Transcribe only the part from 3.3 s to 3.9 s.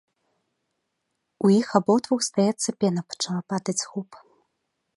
падаць